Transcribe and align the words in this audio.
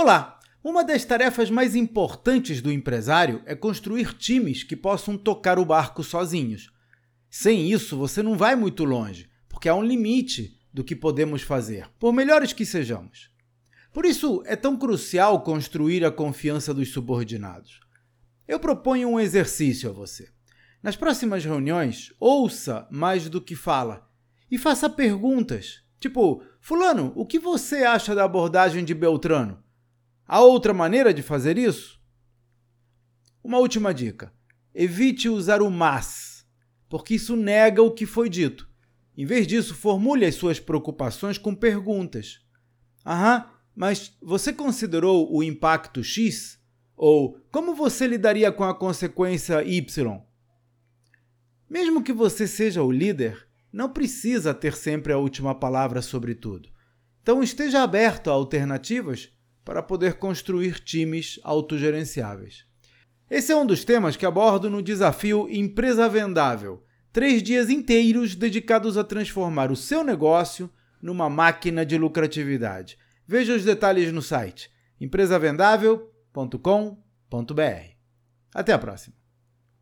Olá! 0.00 0.38
Uma 0.62 0.84
das 0.84 1.04
tarefas 1.04 1.50
mais 1.50 1.74
importantes 1.74 2.62
do 2.62 2.70
empresário 2.70 3.42
é 3.44 3.56
construir 3.56 4.14
times 4.14 4.62
que 4.62 4.76
possam 4.76 5.18
tocar 5.18 5.58
o 5.58 5.64
barco 5.64 6.04
sozinhos. 6.04 6.72
Sem 7.28 7.68
isso, 7.68 7.98
você 7.98 8.22
não 8.22 8.38
vai 8.38 8.54
muito 8.54 8.84
longe, 8.84 9.28
porque 9.48 9.68
há 9.68 9.74
um 9.74 9.82
limite 9.82 10.56
do 10.72 10.84
que 10.84 10.94
podemos 10.94 11.42
fazer, 11.42 11.90
por 11.98 12.12
melhores 12.12 12.52
que 12.52 12.64
sejamos. 12.64 13.28
Por 13.92 14.04
isso, 14.04 14.40
é 14.46 14.54
tão 14.54 14.76
crucial 14.76 15.42
construir 15.42 16.04
a 16.04 16.12
confiança 16.12 16.72
dos 16.72 16.92
subordinados. 16.92 17.80
Eu 18.46 18.60
proponho 18.60 19.08
um 19.08 19.18
exercício 19.18 19.90
a 19.90 19.92
você. 19.92 20.28
Nas 20.80 20.94
próximas 20.94 21.44
reuniões, 21.44 22.14
ouça 22.20 22.86
mais 22.88 23.28
do 23.28 23.40
que 23.40 23.56
fala 23.56 24.08
e 24.48 24.56
faça 24.56 24.88
perguntas. 24.88 25.82
Tipo, 25.98 26.40
Fulano, 26.60 27.12
o 27.16 27.26
que 27.26 27.40
você 27.40 27.78
acha 27.82 28.14
da 28.14 28.22
abordagem 28.22 28.84
de 28.84 28.94
Beltrano? 28.94 29.66
Há 30.30 30.42
outra 30.42 30.74
maneira 30.74 31.14
de 31.14 31.22
fazer 31.22 31.56
isso? 31.56 31.98
Uma 33.42 33.56
última 33.56 33.94
dica: 33.94 34.30
evite 34.74 35.26
usar 35.26 35.62
o 35.62 35.70
mas, 35.70 36.46
porque 36.86 37.14
isso 37.14 37.34
nega 37.34 37.82
o 37.82 37.94
que 37.94 38.04
foi 38.04 38.28
dito. 38.28 38.68
Em 39.16 39.24
vez 39.24 39.46
disso, 39.46 39.74
formule 39.74 40.26
as 40.26 40.34
suas 40.34 40.60
preocupações 40.60 41.38
com 41.38 41.54
perguntas. 41.54 42.40
Aham, 43.06 43.50
mas 43.74 44.14
você 44.20 44.52
considerou 44.52 45.34
o 45.34 45.42
impacto 45.42 46.04
X? 46.04 46.60
Ou 46.94 47.40
como 47.50 47.74
você 47.74 48.06
lidaria 48.06 48.52
com 48.52 48.64
a 48.64 48.74
consequência 48.74 49.64
Y? 49.64 50.20
Mesmo 51.70 52.02
que 52.02 52.12
você 52.12 52.46
seja 52.46 52.82
o 52.82 52.92
líder, 52.92 53.48
não 53.72 53.88
precisa 53.88 54.52
ter 54.52 54.74
sempre 54.74 55.12
a 55.12 55.18
última 55.18 55.54
palavra 55.54 56.02
sobre 56.02 56.34
tudo. 56.34 56.68
Então 57.22 57.42
esteja 57.42 57.82
aberto 57.82 58.28
a 58.28 58.34
alternativas 58.34 59.32
para 59.68 59.82
poder 59.82 60.14
construir 60.14 60.80
times 60.80 61.38
autogerenciáveis. 61.44 62.64
Esse 63.30 63.52
é 63.52 63.56
um 63.56 63.66
dos 63.66 63.84
temas 63.84 64.16
que 64.16 64.24
abordo 64.24 64.70
no 64.70 64.80
desafio 64.80 65.46
Empresa 65.50 66.08
Vendável. 66.08 66.82
Três 67.12 67.42
dias 67.42 67.68
inteiros 67.68 68.34
dedicados 68.34 68.96
a 68.96 69.04
transformar 69.04 69.70
o 69.70 69.76
seu 69.76 70.02
negócio 70.02 70.70
numa 71.02 71.28
máquina 71.28 71.84
de 71.84 71.98
lucratividade. 71.98 72.96
Veja 73.26 73.54
os 73.54 73.62
detalhes 73.62 74.10
no 74.10 74.22
site 74.22 74.70
empresavendável.com.br. 74.98 77.96
Até 78.54 78.72
a 78.72 78.78
próxima! 78.78 79.17